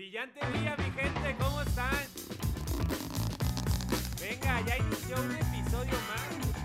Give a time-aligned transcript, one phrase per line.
[0.00, 1.90] Brillante día, mi gente, ¿cómo están?
[4.18, 6.59] Venga, ya inició un episodio más.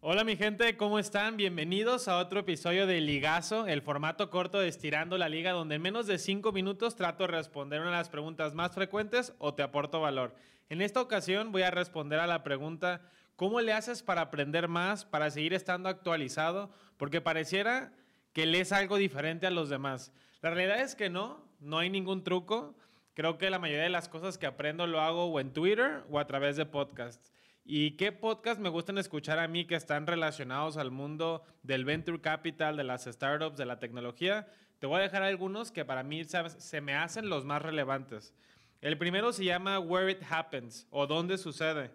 [0.00, 1.36] Hola mi gente, ¿cómo están?
[1.36, 5.82] Bienvenidos a otro episodio de Ligazo, el formato corto de Estirando la Liga, donde en
[5.82, 9.64] menos de 5 minutos trato de responder una de las preguntas más frecuentes o te
[9.64, 10.36] aporto valor.
[10.68, 13.00] En esta ocasión voy a responder a la pregunta,
[13.34, 16.70] ¿cómo le haces para aprender más, para seguir estando actualizado?
[16.96, 17.92] Porque pareciera
[18.32, 20.12] que lees algo diferente a los demás.
[20.42, 22.76] La realidad es que no, no hay ningún truco.
[23.14, 26.20] Creo que la mayoría de las cosas que aprendo lo hago o en Twitter o
[26.20, 27.32] a través de podcasts.
[27.70, 32.18] ¿Y qué podcasts me gustan escuchar a mí que están relacionados al mundo del venture
[32.18, 34.48] capital, de las startups, de la tecnología?
[34.78, 38.32] Te voy a dejar algunos que para mí se me hacen los más relevantes.
[38.80, 41.90] El primero se llama Where It Happens o Dónde Sucede.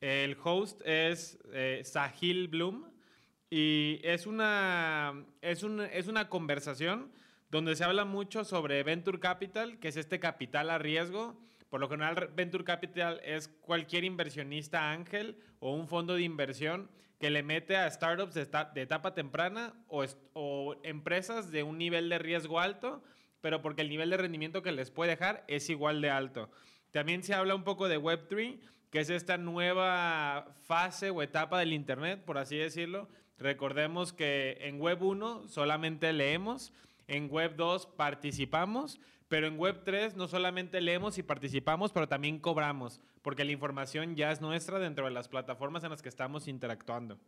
[0.00, 2.90] El host es eh, Sahil Bloom
[3.48, 7.12] y es una, es, es una conversación
[7.48, 11.40] donde se habla mucho sobre Venture Capital, que es este capital a riesgo.
[11.72, 17.30] Por lo general, Venture Capital es cualquier inversionista ángel o un fondo de inversión que
[17.30, 18.42] le mete a startups de,
[18.82, 23.02] etapa temprana o, o empresas de un nivel de riesgo alto
[23.42, 26.50] pero porque el nivel de rendimiento que les puede dejar es igual de alto.
[26.92, 31.72] También se habla un poco de Web3, que es esta nueva fase o etapa del
[31.72, 33.08] Internet, por así decirlo.
[33.38, 36.72] Recordemos que en Web 1 solamente leemos,
[37.08, 39.00] en Web 2 participamos,
[39.32, 44.14] pero en Web 3 no solamente leemos y participamos, pero también cobramos, porque la información
[44.14, 47.18] ya es nuestra dentro de las plataformas en las que estamos interactuando.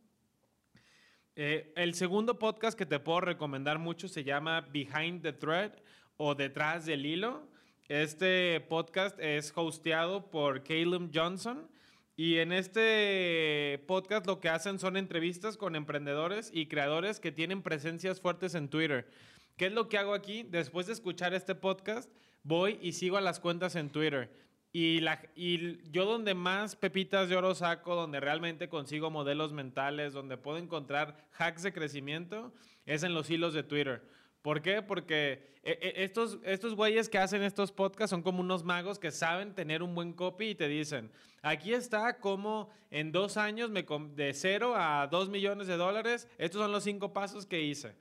[1.34, 5.72] Eh, el segundo podcast que te puedo recomendar mucho se llama Behind the Thread
[6.18, 7.48] o Detrás del Hilo.
[7.88, 11.70] Este podcast es hosteado por Caleb Johnson.
[12.16, 17.62] Y en este podcast lo que hacen son entrevistas con emprendedores y creadores que tienen
[17.62, 19.08] presencias fuertes en Twitter.
[19.56, 20.42] ¿Qué es lo que hago aquí?
[20.42, 22.10] Después de escuchar este podcast,
[22.42, 24.28] voy y sigo a las cuentas en Twitter.
[24.72, 30.12] Y, la, y yo donde más pepitas de oro saco, donde realmente consigo modelos mentales,
[30.12, 32.52] donde puedo encontrar hacks de crecimiento,
[32.84, 34.02] es en los hilos de Twitter.
[34.42, 34.82] ¿Por qué?
[34.82, 39.12] Porque eh, eh, estos, estos güeyes que hacen estos podcasts son como unos magos que
[39.12, 41.12] saben tener un buen copy y te dicen,
[41.42, 46.60] aquí está como en dos años me de cero a dos millones de dólares, estos
[46.60, 47.94] son los cinco pasos que hice.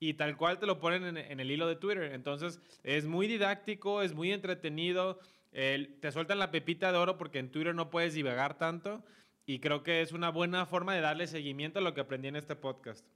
[0.00, 2.12] Y tal cual te lo ponen en, el hilo de Twitter.
[2.12, 5.20] Entonces es muy didáctico, es muy entretenido,
[5.52, 9.04] te sueltan la pepita de oro porque en Twitter no puedes divagar tanto
[9.44, 12.36] y creo que es una buena forma de darle seguimiento a lo que aprendí en
[12.36, 13.06] este podcast.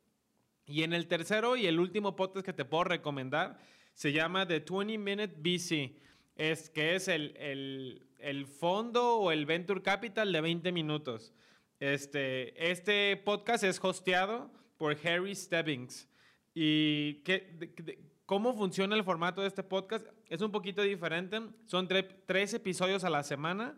[0.67, 3.59] Y en el tercero y el último podcast que te puedo recomendar
[3.93, 5.95] se llama The 20 Minute VC,
[6.37, 11.33] es, que es el, el, el, fondo o el Venture Capital de 20 minutos.
[11.79, 16.09] Este, este podcast es hosteado por Harry Stebbings.
[16.55, 20.07] ¿Y qué, cómo funciona el formato de este podcast?
[20.29, 21.41] Es un poquito diferente.
[21.67, 23.77] Son tres episodios a la semana,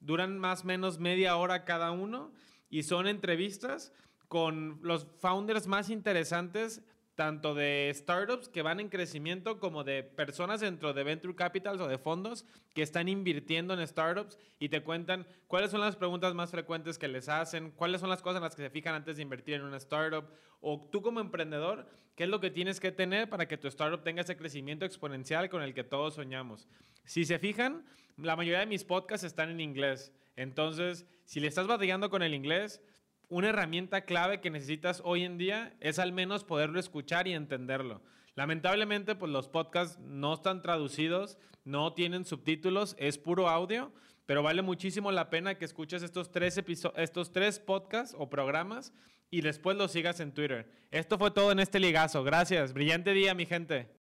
[0.00, 2.32] duran más o menos media hora cada uno
[2.70, 3.92] y son entrevistas
[4.28, 6.82] con los founders más interesantes,
[7.14, 11.88] tanto de startups que van en crecimiento como de personas dentro de venture capitals o
[11.88, 12.44] de fondos
[12.74, 17.08] que están invirtiendo en startups y te cuentan cuáles son las preguntas más frecuentes que
[17.08, 19.62] les hacen, cuáles son las cosas en las que se fijan antes de invertir en
[19.62, 20.24] una startup
[20.60, 21.86] o tú como emprendedor,
[22.16, 25.48] qué es lo que tienes que tener para que tu startup tenga ese crecimiento exponencial
[25.48, 26.66] con el que todos soñamos.
[27.04, 27.84] Si se fijan,
[28.16, 30.12] la mayoría de mis podcasts están en inglés.
[30.36, 32.80] Entonces, si le estás batallando con el inglés,
[33.28, 38.02] una herramienta clave que necesitas hoy en día es al menos poderlo escuchar y entenderlo.
[38.34, 43.92] Lamentablemente, pues los podcasts no están traducidos, no tienen subtítulos, es puro audio,
[44.26, 46.60] pero vale muchísimo la pena que escuches estos tres,
[46.96, 48.92] estos tres podcasts o programas
[49.30, 50.70] y después los sigas en Twitter.
[50.90, 52.24] Esto fue todo en este ligazo.
[52.24, 52.72] Gracias.
[52.72, 53.93] Brillante día, mi gente.